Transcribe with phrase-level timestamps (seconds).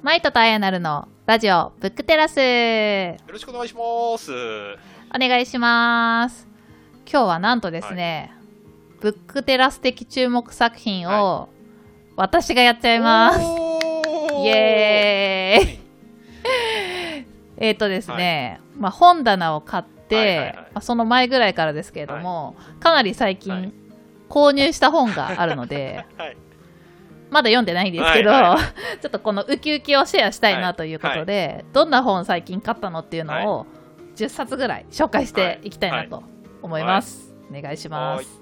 [0.00, 2.38] マイトとアヤナルのラジオブックテラス。
[2.38, 4.32] よろしくお願いします。
[5.14, 6.46] お願いします。
[7.10, 8.32] 今日はなんとですね、
[9.00, 11.48] ブックテラス的注目作品を
[12.14, 14.42] 私がやっちゃいます、おー。
[14.44, 15.78] イエーイ。
[17.56, 20.54] えっとですね、まあ、本棚を買って、はいはいはい。
[20.54, 23.72] まあ、その前ぐらいからですけれども、かなり最近、はい。
[24.28, 26.36] 購入した本があるので はい。
[27.30, 28.50] まだ読んでないんですけど、はいはい。
[28.52, 28.58] は
[29.00, 33.66] ちょっとこのウキウキをシェアしたいなということで、どんな本最近買ったのっていうのを
[34.16, 36.22] 10冊ぐらい紹介していきたいなと
[36.62, 37.34] 思います。
[37.50, 38.40] お願いします。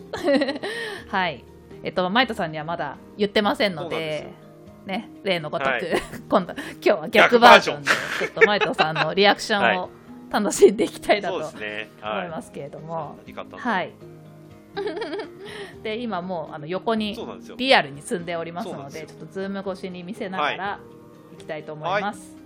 [1.08, 1.44] はい。
[1.82, 4.32] えっと、マイトさんにはまだ言ってませんので、
[4.86, 5.82] ね、例のごとく、はい。
[6.28, 7.82] 今度、今日は逆バージョン。
[7.82, 9.90] で、ちょっとマイトさんのリアクションを
[10.30, 11.36] 楽しんでいきたいなと。
[11.36, 13.18] 思いますけれども、
[13.52, 13.92] はい。
[15.82, 17.16] で、今もうあの横に。
[17.56, 20.78] リアルに積んでおりますので、ちょっとズーム越しに見せながら
[21.32, 22.36] いきたいと思います。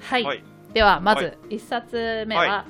[0.00, 0.24] はい。
[0.24, 0.44] はい。
[0.72, 2.64] では、まずはい1冊目は、は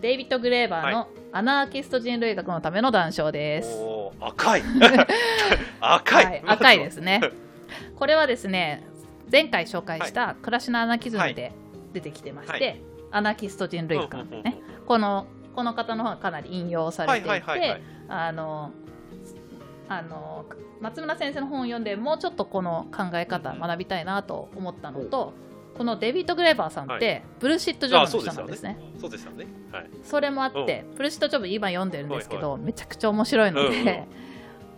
[0.00, 3.78] デイビッド・グレーバーのはアナーキスト人類学のための断章です。
[4.20, 4.62] 赤い。
[5.80, 6.24] 赤い。
[6.24, 7.20] はい、赤いですね。
[7.96, 8.86] これはですね、
[9.30, 11.52] 前回紹介した暮らしのアナキズムで
[11.92, 12.80] 出てきてまして、はい
[13.12, 18.70] アナキスト人類学ね、このこの方の方がかなり引用されていて、あの
[19.88, 20.44] あの
[20.80, 25.32] 松村先生の本を読んでもうちょっとこの考え方うん学びたいなと思ったのと、
[25.76, 28.78] このデビッド・グレーバーさんって、ブルシット・ジョブの人なんですね。
[29.00, 29.46] そうですよね。
[29.72, 29.90] はい。
[30.04, 34.06] それもあって、ブルシット・ジョブ今読んでるんですけど、はめちゃくちゃ面白いので、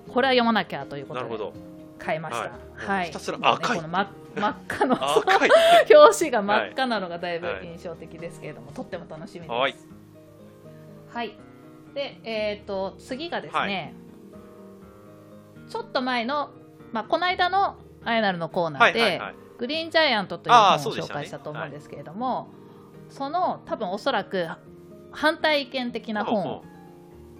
[0.09, 1.53] これは読まなきゃということで。
[1.99, 2.43] 買いました。
[2.43, 3.06] ははいい。
[3.09, 4.97] ひたすら赤いこの真真っ赤の。
[5.91, 9.89] 表紙が真っ赤なのがだいぶはい印象的ですけれども、とっても楽しみです。
[11.12, 11.28] はい。
[11.28, 11.39] はい。
[11.95, 13.95] で、えっ、と、次がですね、
[15.69, 16.50] ちょっと前の、
[16.92, 19.34] まあ、この間のアイナルのコーナーで、はいはいはい。
[19.59, 22.48] グリーンジャイアントという本を紹介したと思うんですけれども、
[23.11, 24.47] その多分おそらく
[25.10, 26.62] 反対意見的な本を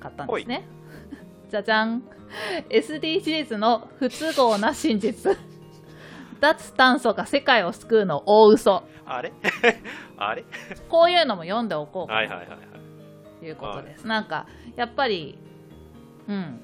[0.01, 0.67] 買ったんですね。
[1.49, 2.03] じゃじゃん。
[2.69, 5.39] SDGs の不都合な真実。
[6.41, 8.85] 脱炭素が世界を救うの大嘘。
[9.07, 9.33] あれ？
[10.19, 10.45] あれ？
[10.89, 12.19] こういうのも読んでおこうかな。
[12.19, 12.49] はいはいはい。
[12.49, 12.57] は
[13.43, 13.51] い。
[13.51, 15.39] うことです、なんかやっぱり
[16.29, 16.61] うん。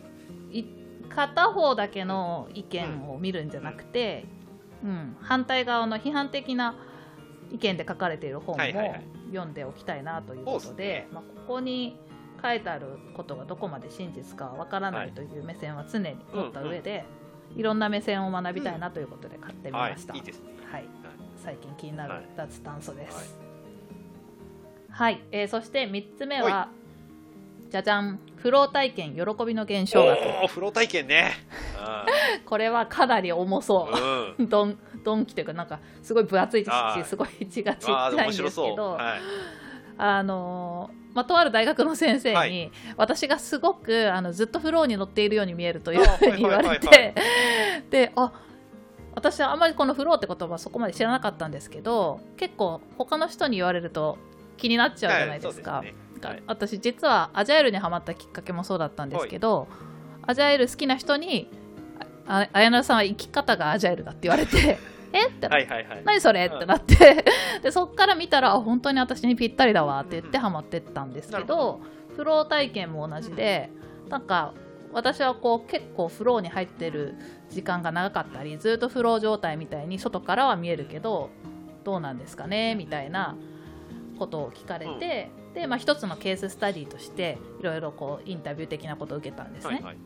[0.52, 0.64] い
[1.08, 4.26] 片方だけの意見を見るんじゃなくて、
[4.84, 5.16] うん。
[5.20, 6.76] 反対側の批判的な
[7.50, 9.04] 意見で書かれている本もはいはいはい。
[9.32, 11.08] 読んでおきたいなということで,、そうですね。
[11.12, 11.98] まあ、ここに
[12.42, 17.04] 書いてあることがどこまで真実かわからなはいいという目線は常に持った上で、
[17.56, 20.14] いろんな目線を学びたいなということで買ってみはいました。。
[20.14, 20.18] い。
[20.18, 20.52] いですね。
[20.70, 20.84] はい、
[21.36, 22.24] 最近気になるはい。
[22.36, 23.43] 脱炭素です。
[24.94, 26.68] はい、えーそして3つ目は、
[27.68, 30.18] じゃじゃん、フロー体験喜びの現象学。
[30.42, 31.32] おお、風呂体験ね。
[32.46, 34.02] これはかなり重そうん。
[34.38, 34.46] うん。
[34.46, 34.46] う。
[34.48, 38.92] ドン、ドンキというか、なんか、すごい分厚いしあー、すごい字がちっちゃいん面ですけど。
[38.92, 39.20] はい。
[39.98, 47.14] あのーまあ、とある大学の先生に、はい私がすごくあのずっとフローに乗っているように見えるというあふうに言われて、
[47.90, 48.32] で、あ
[49.14, 54.18] 私はあんまりこのフローって言葉はそこまで知らなかったんですけど、結構他の人に言われると
[54.56, 55.72] 気になっちゃうじゃないですか。
[55.72, 55.92] はいす
[56.22, 56.28] ね。
[56.28, 56.42] はい。
[56.46, 59.68] 私実はアジャイルにハマったきっかけもそうだったんですけど、
[60.22, 61.50] アジャイル好きな人に
[62.26, 64.78] あ綾菜さんは生き方がアジャイルだって言われて
[65.12, 65.26] え？
[65.28, 66.02] ってなってはいはいはい。
[66.04, 66.46] 何それ？
[66.46, 67.24] ってなって。
[67.62, 71.80] でそっから見たらあ本当に私にぴったりだわって言ってハマってったんですけなるど。
[72.16, 73.70] フロー体験も同じで
[74.08, 74.52] なんか
[74.92, 77.16] 私はこう結構フローに入ってる
[77.50, 81.30] 時間が長かったりずっとフロー状態みたいに外からは見えるけど
[81.82, 82.76] どうなんですかね？
[82.76, 83.34] みたいな
[84.18, 89.74] ことを聞かれて、で、まあ、一つのケーススタディとしていろいろこうインタビュー的なことを受けたんですね。
[89.74, 89.96] はいはい。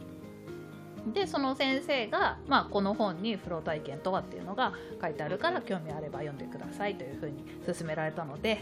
[1.13, 8.61] でその先生が、まあ、この本にフロー体験とはっていうのが書いてあるから興味あれば読んでくださいというふうに勧められたので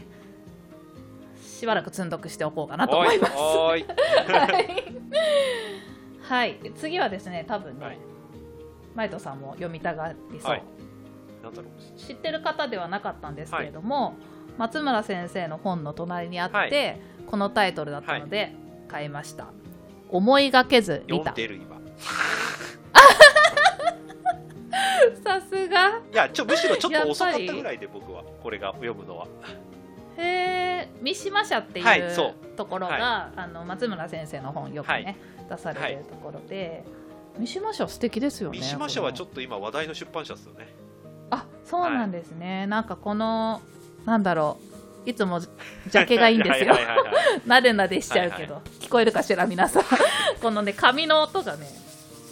[1.43, 3.33] しばらく積んどくしておこうかなと思います。
[3.37, 3.87] おーい。
[6.23, 7.99] はい、次はですね多分ね、はい
[8.97, 10.63] マイトさんも読みたがりそう、はい。
[11.99, 14.15] 知ってる方ではなかったんですけれども、
[14.59, 17.01] 松村先生の本の隣にあって、はい。
[17.27, 18.55] このタイトルだったので
[18.89, 19.49] 買いました、
[20.11, 21.33] 思いがけず見た。
[21.33, 21.77] 読んでる今。
[25.25, 26.01] さすが。
[26.13, 28.23] いや、ちょ、むしろちょっと遅かったぐらいで、僕は。
[28.43, 29.27] これが読むのは。
[30.19, 35.17] へえ三島社っていうところが、はあの松村先生の本よくね、
[35.49, 36.85] 出されてるところで、
[37.39, 40.69] 三島社素敵ですよね三島社はちょっっと今話題の出版社ですよね。
[41.31, 43.61] とあそうなんですね、なんかこの
[44.07, 45.11] なんだろう。
[45.11, 46.73] いつもジャケがいいんですよ。
[46.73, 49.83] はいはいはいはいなでなでしちゃうけど、は聞こえるかしら皆さん。
[50.43, 51.67] このね紙の音がね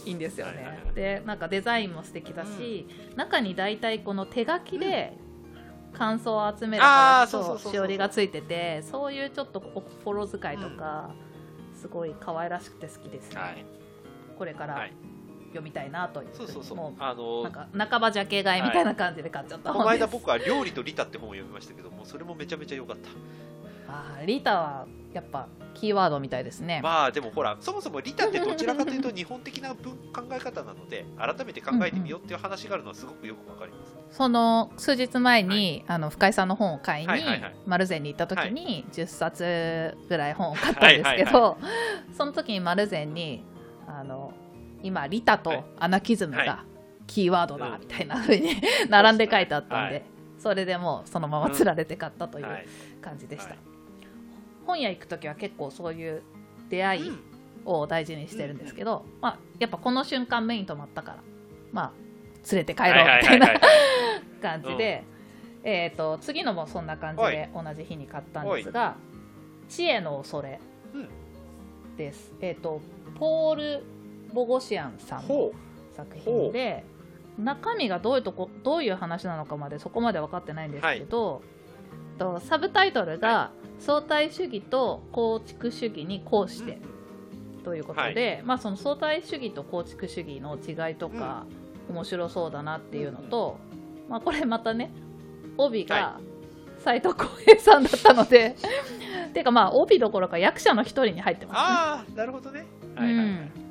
[0.05, 0.95] いいんですよね、はいはいはい。
[0.95, 5.13] でなんかデザインも素敵だし、中に大体この手書きで
[5.93, 6.83] 感想を集める
[7.31, 11.11] としおりがついててそういうちょっとお心遣いとか、
[11.81, 13.65] すごい可愛らしくて好きですね、はい。
[14.39, 14.75] これから。
[14.75, 14.93] はい
[15.55, 16.77] 読みたいなというそうそうそう。
[16.77, 19.73] もあのなんか半ばジャケ買いみたいな感じで買っちゃった。
[19.73, 23.11] この間僕は「料理とリタ」って本を読みましたけどもそれもめちゃめちゃ良かった。
[23.89, 37.55] あーリタはやっぱキーワードみたいですね、まあでもほらそもそもリタってどちらかというと日本的な文考え方なので改めて考えてみようっていう話があるのはすごくよくわかります、その数日前に、あの深井さんの本を買いに、はいはいはい。
[37.67, 41.57] 丸善に行った時に10冊ぐらい本を買ったんですけど、は
[42.17, 43.45] その時に丸善に
[43.87, 44.33] あの
[44.85, 46.65] 今リタとアナキズムはが
[47.07, 47.81] キーワードだうん。
[47.81, 50.05] みたいな風に並んで書いてあったんで、はい。
[50.39, 52.67] それでもうそのままつられて買ったというはい。
[53.01, 53.59] 感じでした、はい。
[54.67, 56.23] 本屋行く時は結構そういう
[56.69, 57.35] 出会いうん。
[57.67, 61.19] を大事にしてるんですけど、まあ、やっぱこの瞬間目に留まったから
[61.73, 61.93] まあ
[62.51, 63.49] 連れて帰ろうみはいたいな
[64.43, 65.05] 感じで、
[65.63, 68.97] えー、と次のもそんな感じで同じ日に買ったんですが
[69.69, 70.61] 「知恵の恐れ
[70.93, 71.09] うん」
[71.97, 72.81] です、えっ、と
[73.19, 73.85] ポール・
[74.35, 75.53] ボゴシアンさんのほ
[75.97, 76.85] 作品で
[77.39, 81.43] 中身がどういうとこどういう話なのかまでそこまで分かってないんですけど、
[82.19, 83.51] とサブタイトルが
[83.81, 86.79] 「相対主義と構築主義にこううして」
[87.65, 91.47] ということで、まあ、その相対主義と構築主義の違いとか、
[91.89, 93.57] 面白そうだなっていうのと、
[94.09, 94.91] まあ、これまたね
[95.57, 96.21] 帯がは
[96.79, 98.57] 斎藤浩平さんだったので
[99.33, 101.63] ていうかまあ帯どころか役者の一人に入ってますね。
[101.63, 102.67] ああなるほどね。
[102.95, 103.27] はいはいはい。
[103.27, 103.29] う
[103.61, 103.64] ん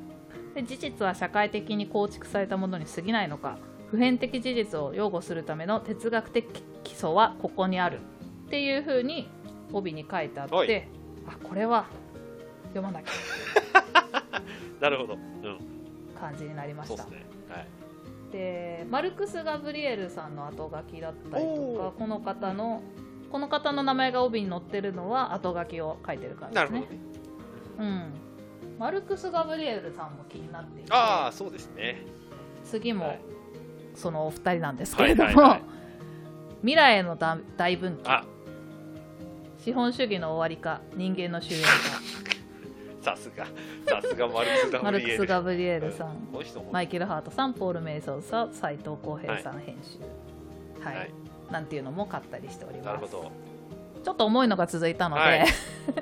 [0.54, 3.58] で事実は社会的に構築されたものに過ぎないのか
[3.90, 8.00] 普遍的事実を擁護するための哲学的基礎はここにある
[8.46, 9.28] っていうふうに
[9.72, 10.66] 帯に書いてあっはい。
[10.66, 10.88] て
[11.26, 11.86] あこれは
[12.74, 13.06] 読まなき
[14.80, 15.14] なるほど。
[15.14, 15.58] うん。
[16.16, 17.02] ゃ感じになりました。
[17.02, 17.26] そうですね。
[17.48, 17.66] はい。
[18.32, 22.82] でマルクス・ガブリエルさんの後書きだったりとかこの方の
[23.30, 26.80] この方の名前が帯に載ってるのは後書きを書いてるからですね。
[26.80, 27.00] なるほどね。
[27.78, 28.12] うん、
[28.78, 32.02] マルクス・ガブリエルさんも気になっていてああそうですね。
[32.64, 33.20] 次もはい。
[33.94, 35.62] そのお二人なんですけれども、はいはいはい。
[36.60, 38.24] 未来への大大分岐あ。
[39.58, 41.62] 資本主義の終わりか人間の終焉
[43.00, 43.46] さすが。
[43.86, 46.72] さすがマルクス・かマルクス・ガブブリエルさん、この人も。
[46.72, 49.98] マイケル・ハートさんポール・メイソンさん斉藤浩平さん編集。
[50.82, 51.10] はい、はい。
[51.50, 52.86] なんていうのも買ったりしております。
[52.86, 53.30] なるほど
[54.04, 55.46] ちょっと重いのが続いたので、はい。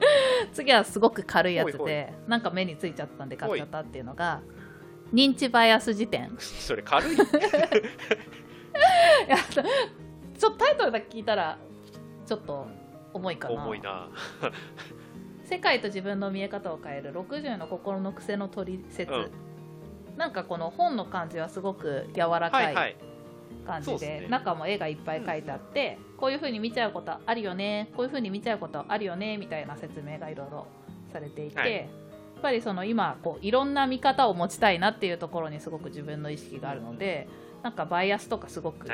[0.53, 4.43] 次はすごく軽いやつでなんか目についちゃったんで買っちゃったっていうのが
[5.13, 6.35] 認知バイアス辞典。
[6.39, 7.15] それ軽い。
[7.17, 7.19] い
[9.29, 9.65] やちょっ
[10.39, 11.57] とタイトルだけ聞いたら
[12.27, 12.67] ちょっと
[13.13, 13.63] 重いかな。
[13.63, 14.09] 重いな。
[15.45, 19.31] 世界と自分の見え方を変える60の心の癖の取説、うん。
[20.17, 23.12] なんかこの本の感じはすごく柔らかはいはいい
[23.63, 24.27] 感じで,、ね。
[24.29, 30.67] 中も絵がいっぱい描いてあって、こういう風に見ちゃうことあるよねこういう風に見ちゃうことあるよねみたいな説明がいろいろ
[31.13, 31.73] されていて、はい。
[31.73, 31.87] やっ
[32.43, 37.29] ぱりその今こういろんな見方を持ちたいなっていうところにすごく自分の意識があるので
[37.63, 38.89] なんかバイアスとかすごく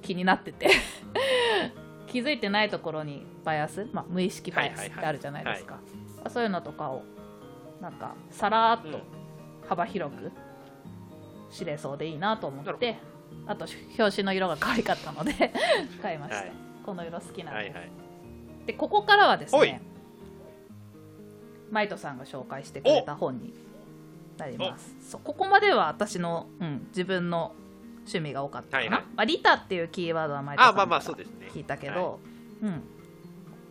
[0.00, 0.70] 気になってて
[2.08, 5.80] 気づいてないところにバイアス、まあ、無意識バイアスってあるじゃないですか、
[6.28, 7.02] そういうのとかを
[7.80, 9.00] なんかさらーっと
[9.68, 10.30] 幅広く
[11.50, 12.98] 知れそうでいいなと思って
[13.46, 13.66] あと
[13.98, 15.32] 表紙の色が可愛かったので
[16.00, 16.52] 買いました、はい。
[16.84, 17.90] この色好きなんです、はいはい。
[18.66, 19.82] でここからはですね
[21.70, 23.54] マイトさんが紹介してくれた本に
[24.36, 24.94] なります。
[25.10, 27.54] そうここまでは私の、うん、自分の
[28.00, 29.00] 趣味が多かったかな、はいはい。
[29.16, 31.24] まあ、リタっていうキーワードはマイトさんかあまあまあそうね。
[31.54, 32.20] 聞いたけはど、
[32.62, 32.82] うん、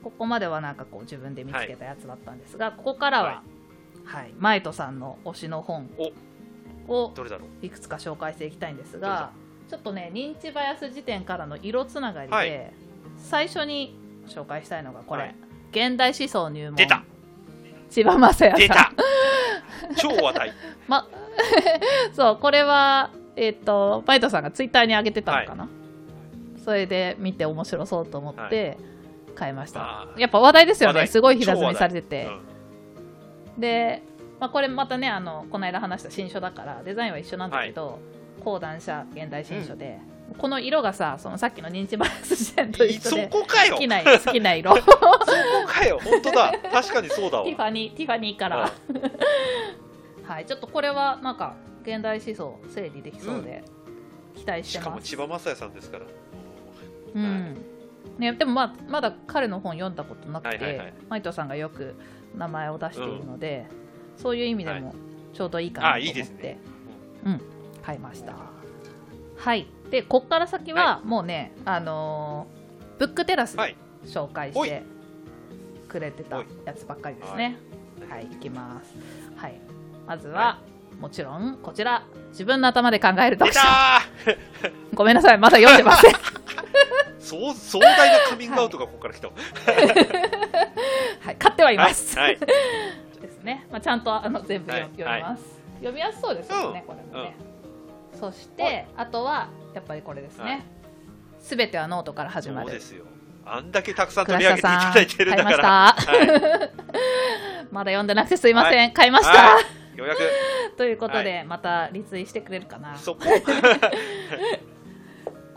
[0.03, 3.44] ここまではなんかこう自分で見つけたやつだったんですが、ここからは、
[4.03, 4.34] はい。
[4.38, 5.89] マイトさんの推しの本
[6.88, 7.65] をどれだろう。
[7.65, 9.32] いくつか紹介していきたいんですが
[9.72, 12.74] ちょっとね認知バイアス辞典からの色つながりで、はい。
[13.16, 13.96] 最初に
[14.28, 15.36] 紹介したいのがこれ、はい。
[15.72, 16.75] 現代思想入門。
[16.75, 17.06] 出た。
[17.90, 18.56] 千葉雅也さん。
[18.56, 18.92] 出た。
[19.96, 20.54] 超話題。
[20.90, 21.08] ま、
[22.12, 25.70] そうこれはえっ、とバイトさんがツイッターに上げてたのかな、
[26.66, 28.78] それで見て面白そうと思って
[29.36, 31.08] 買いました、やっぱ話題ですよね。
[31.08, 32.42] すごい平積みされてて、うん
[33.58, 34.04] で、
[34.42, 38.00] まあ、これまたねあのこの間話した新書だからデザインは一緒なんだけど、
[38.43, 40.00] 講談社現代新書で、
[40.38, 43.75] この色がさそのさっきの認知バイアス辞典と一緒そでこかよ。
[43.75, 44.74] 好きな 好きな色。
[44.75, 44.98] テそこ
[45.67, 46.00] かよ。
[46.03, 46.53] 本当だ。
[46.71, 47.45] 確かにそうだわ。
[47.45, 49.12] ィファニーティファニーカラー
[50.24, 53.63] はいちょっとこれはなんか現代思想整理できそうで
[54.36, 56.05] 期待ししてかます、も千葉雅也さんですから。
[57.15, 57.57] うん。
[58.17, 60.93] ね、でもまあまだ彼の本読んだことなくて、はいはいはい。
[61.10, 61.95] マイトさんがよく
[62.36, 63.67] 名前を出しているので、
[64.17, 64.95] そういう意味でも
[65.33, 66.60] ちょうどいいかなと思って、あいいですね
[67.84, 68.36] 買いました。
[69.38, 69.68] はい。
[69.90, 72.62] でこっから先はもうね、あのー
[73.02, 73.58] ブックテラス
[74.06, 74.84] 紹介して
[75.88, 77.58] くれてたやつばっかりですね。
[78.08, 78.94] はい、い、きます。
[79.36, 79.60] はい。
[80.06, 80.60] まずは、
[81.00, 82.04] もちろんこちら。
[82.30, 83.64] 自分の頭で考える読書ー。
[84.94, 85.40] ごめんなさい。
[85.40, 86.14] まだ読んでません。
[87.20, 89.34] そう壮大なカミングアウトがここから来た、は
[91.32, 91.36] い。
[91.38, 92.40] 買ってはいます、はい、はい。
[93.20, 95.44] ですね、まあ、ちゃんとあの全部読,、みます、
[95.78, 97.36] 読みやすそうですよね、これもね、
[98.22, 100.50] そしてあとはやっぱりこれですはい。
[100.58, 100.66] ね
[101.40, 102.68] すべ、てはノートから始まる。
[102.68, 103.04] そうですよ。
[103.44, 106.70] あんだけたくさん倉取り上げていただいてるんだから買いまはい、
[107.72, 109.63] まだ読んでなくてすいません、買いました、はい。
[109.98, 110.20] ようやく。
[110.78, 112.96] ということで、はまたリツイしてくれるかな。
[112.96, 113.22] そこ。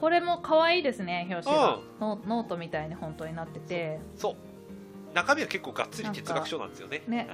[0.00, 4.00] これも可愛いですね表紙が、ノノートみたいに本当になってて。
[4.16, 4.36] そう。
[5.14, 7.02] 中身は結構がっつり哲学書なんですよね。
[7.06, 7.28] ね。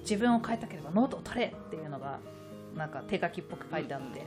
[0.00, 2.18] 自分を変えたければノートを取れっていうのが
[2.74, 4.22] なんか手書きっぽく書いてあって、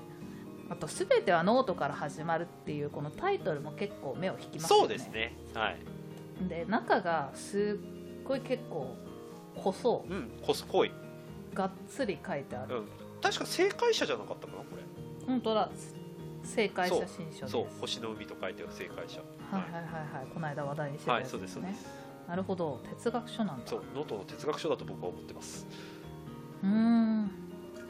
[0.69, 4.81] あと「すべてはノートから始まる」っていうこのタイトルも結構目を引きますよね。
[4.81, 5.35] そうですね。
[5.53, 5.77] はい。
[6.47, 8.95] で中がすっごい結構
[9.55, 10.91] 細うん細濃い、
[11.53, 12.87] がっつり書いてある、うん、
[13.21, 14.83] 確か星海社じゃなかったかなこれ。
[15.25, 15.69] 本当だ。
[16.43, 17.51] 星海社新書です。
[17.51, 17.65] そう。
[17.81, 19.21] 星の海と書いてある正解者。
[19.51, 20.27] はいはいはいはい。
[20.33, 21.39] この間話題にしてたはいやつでね。
[21.39, 22.09] そうですすそうです。
[22.27, 22.79] なるほど。
[22.89, 23.67] 哲学書なんだ。
[23.67, 23.83] そう。
[23.93, 25.67] ノートの哲学書だと僕は思ってます。
[26.63, 27.31] うーん。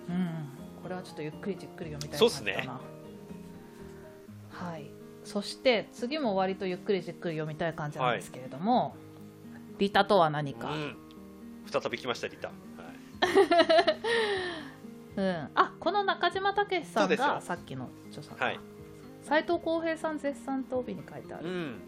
[0.10, 2.80] うんこれはちょっとゆっくりじっくり読みたいそうっす感じだなね。
[4.52, 4.92] はい。
[5.24, 8.96] そして次も割とゆっくりじっくり読みたい感じなんですけれども、
[9.78, 10.98] リタとは何か、うん。
[11.72, 12.58] 再び来ましたリタ、はい、
[15.22, 18.60] うん、あこの中島武さんがさっきの著者はい。
[19.22, 21.80] 斎藤浩平さん絶賛と帯に書いてある、うん。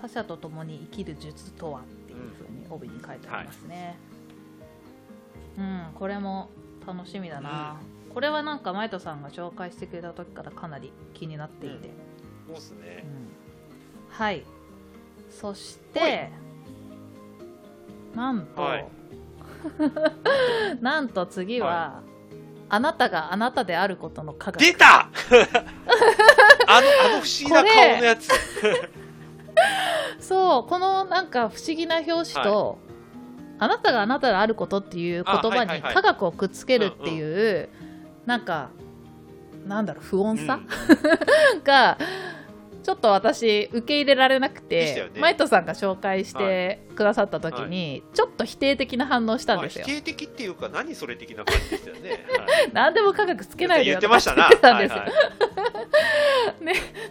[0.00, 3.98] 他者と共に生きる術とはっていうふうに帯に書いてありますね、
[5.58, 5.86] うん。
[5.94, 6.50] これも
[6.86, 7.76] 楽しみだな、
[8.12, 11.90] これはなんかマイトさんが紹介してくれた時からかなり気になっていて、
[12.46, 13.04] そうですね。
[13.04, 14.14] うん。
[14.16, 14.44] はい。
[15.30, 16.30] そして
[18.14, 18.86] なんと、はい。
[20.80, 22.02] なんと次は、
[22.68, 24.60] あなたがあなたであることの科学。
[24.60, 25.08] 出た！
[26.68, 28.28] あのあの不思議な顔のやつ。
[30.20, 32.78] そうこのなんか不思議な表紙と、
[33.58, 35.94] あなたがあなたであることっていう言あ葉にはいはいはい。
[35.94, 37.68] 科学をくっつけるっていう、
[38.26, 38.70] なんか
[39.66, 40.60] なんだろう不穏さ、
[41.64, 41.98] が
[42.82, 45.20] ちょっと私受け入れられなくて、ね。
[45.20, 52.70] マイトさんが紹介してくださった時に、ちょっと否定的な反応したんですよ、まあ否定的っていうか何それ的な感じでしたよね、 はい。
[52.72, 54.50] 何でも科学つけないで言よってましたな。
[54.50, 55.46] とか言ってたんですよ、はい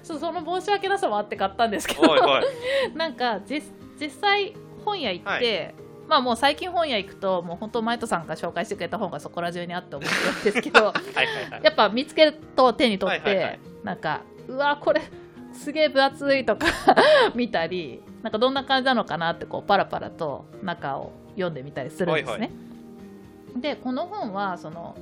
[0.04, 2.46] ちょっとその申し訳なさもあって買ったんですけど、はいはい。
[2.96, 3.64] なんか実
[4.00, 5.74] 実際本屋行って、
[6.08, 13.60] まあもう最近本屋行くともう本当マイトさんが紹介してくれた本がそこら中にあって思ってるんですけど はいやっぱ見つけると手に取って、はいはいはい。
[13.84, 15.02] なんかうわこれ
[15.54, 16.68] すげえ分厚いとか
[17.34, 22.32] 見たりなんかどんな感じなのかなってこうパラパラと中を読んでみたりするんですね。
[22.32, 22.50] はいは
[23.56, 24.96] でこの本はその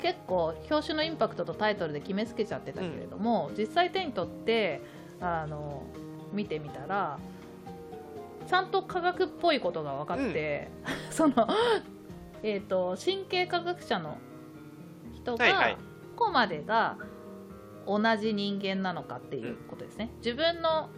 [0.00, 4.80] 結構表紙のインパクトとタイトルで決めつけちゃってたけれども、実際手に取って
[5.20, 5.82] あの
[6.32, 7.18] 見てみたら
[8.50, 10.72] ちゃんと科学っぽいことが分かって、
[11.10, 11.46] その、
[12.42, 14.18] えー、と神経科学者の
[15.14, 15.76] 人が、はいはい。
[16.16, 16.98] どこまでが
[17.86, 20.10] 同じ人間なのかっていうことですね。
[20.16, 20.90] 自分の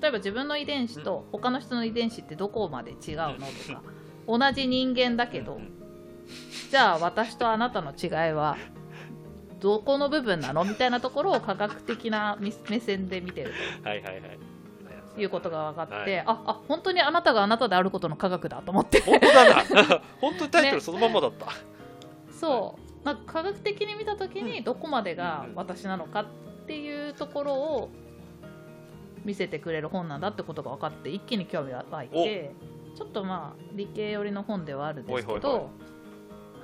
[0.00, 3.82] 例えば自分の遺伝子と他の人の遺伝子ってどこまで違うのとか、
[4.26, 5.72] 同じ人間だけど、うん
[6.70, 8.56] じゃあ私とあなたの違いは
[9.60, 10.64] どこの部分なの？
[10.64, 13.52] みたいなところを科学的な目目線で見てる
[13.82, 14.38] はいはいはい。
[14.38, 14.51] と
[15.16, 16.18] いうことが分かって、はい。
[16.20, 19.00] ああ本当にあなたがあなたであることの科学だと思って。
[19.00, 20.00] 本当だな。
[20.20, 21.46] 本当にタイトルそのまんまだった、
[22.32, 23.06] そう。
[23.06, 26.26] なんか科学的に見た時にどこまでが私なのかっ
[26.66, 27.90] ていうところを
[29.24, 32.54] 見せてくれる本なんだってことが分かって一気に興味が湧いて
[32.96, 35.70] ちょっとまあ理系寄りの本ではあるんですけど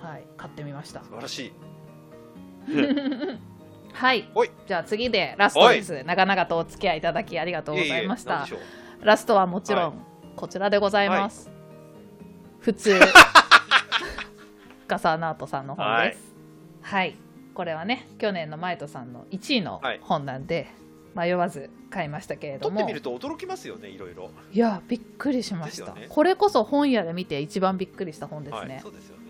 [0.00, 0.24] はい。
[0.36, 1.02] 買ってみました。
[1.02, 1.52] 素晴らしい
[3.98, 4.28] はい。
[4.68, 6.04] じゃあ次でラストです。
[6.04, 8.46] 長々とお付き合いいただきありがとうございました。
[9.02, 9.94] ラストはもちろん、はい。
[10.36, 11.50] こちらでございます、
[12.60, 13.00] 普通。
[14.86, 16.32] ガサーナートさんの本です。
[16.80, 17.16] はい、
[17.54, 20.00] これはね去年のマイトさんの1位のはい。
[20.00, 20.68] 本なんで、
[21.16, 24.30] 迷わず買いましたけれど撮ってもみると驚きますよねいろいろ。
[24.52, 26.06] いやびっくりしました、ね。
[26.08, 29.22] これこそ本屋で見て一番びっくりした本ですね、はい、そうですよね。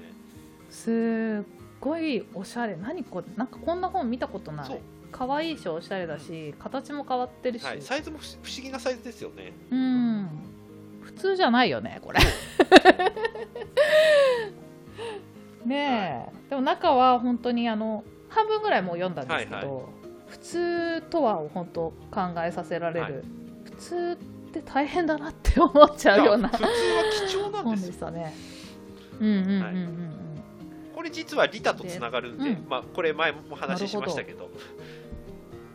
[0.68, 2.76] すっごいおしゃれ。
[2.76, 3.26] 何これ？
[3.36, 4.80] なんかこんな本見たことない。
[5.10, 9.54] 可愛いしおしゃれだし形も変わってるし、はい、サイズも不不思議なサイズですよね。
[9.70, 10.28] うん。
[11.00, 12.20] 普通じゃないよねこれ。
[15.64, 19.82] ねえ、でも中は本当にあの半分ぐらいもう読んだんですけど、はいは
[20.26, 23.22] 普通とはを本当考えさせられる、はい。
[23.64, 24.18] 普通
[24.48, 26.70] って大変だなって思っちゃうような普通は
[27.28, 27.92] 貴重なん本ですよ。
[27.92, 28.34] でしたね。
[29.20, 29.62] うんうんうんうんうん。
[29.62, 29.72] はい
[30.98, 32.68] これ実はリタとつながるんで、でうん。
[32.68, 34.50] まあ、これ前も話しましたけど。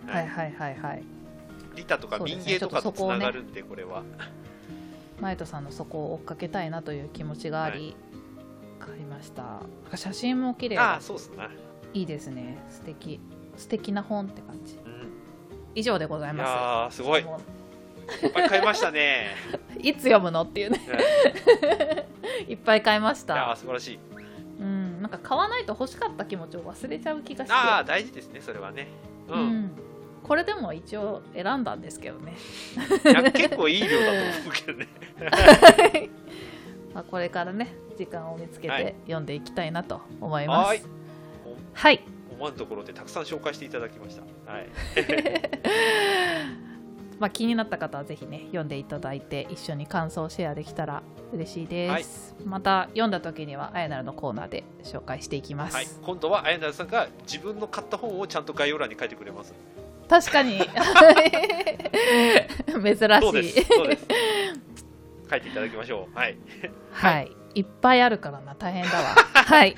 [0.06, 0.28] はい。
[0.28, 0.52] はい。
[0.52, 1.04] はいはい。
[1.78, 4.04] リタとか民芸とかとつながるんで、これは。
[5.22, 7.96] マイトさんのそこを追っかけたいなという気持ちがあり、
[8.82, 9.04] 買い。
[9.06, 9.62] ました。
[9.96, 11.50] 写真も綺麗あそうっすな、
[11.94, 12.58] いいですね。
[12.70, 13.22] 素敵。
[13.56, 14.74] 素敵な本って感じ。
[14.86, 15.08] うん、
[15.74, 17.22] 以上でございいまやーすごい。
[17.22, 19.36] いっぱい買いましたね。
[19.78, 20.82] う いつ読むのっていうね。
[22.50, 22.54] い。
[22.56, 23.54] っぱい買いましいや。
[23.56, 24.13] 素晴らしい
[25.18, 27.54] か買わないと欲しかった気持ちを忘れちゃう気がして。
[27.54, 28.88] ああ大事ですねそれはね
[29.30, 29.72] う、うんん。
[30.24, 32.34] これでも一応選んだんですけどね。
[33.34, 34.88] 結構いい量だと思うけどね
[36.94, 40.68] まあこれからね時間を見つけはいて読んでいきたいなと思います。
[40.68, 40.82] はい
[41.74, 42.02] はい。
[42.34, 44.68] 思わぬところでたくさん紹介していただきましたはい
[47.20, 51.04] まあ、気になった方はぜひね読んでいただいて一緒に感想をシェアできたら
[51.34, 59.54] 嬉しいです、また読んだ時にはあやなるのコーナーで紹介していきます、はい、今度はあやなるさんが自分の買った本をちゃんと概要欄に書いてくれます。
[60.10, 60.60] 確かに。
[60.60, 60.66] 珍し
[63.00, 63.00] い。
[63.00, 63.20] す。
[63.22, 64.08] そうです。
[65.30, 66.18] 書いていただきましょう。
[66.18, 66.38] はい。
[66.92, 69.16] はい、い、っぱいあるからな大変だわ。
[69.34, 69.76] はい。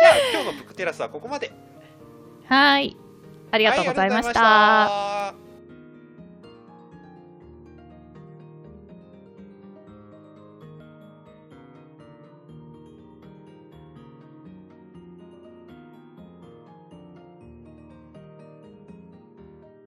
[0.00, 1.52] じゃあ今日のブックテラスはここまで。
[2.46, 2.96] はい
[3.50, 5.39] ありがとうございました、はい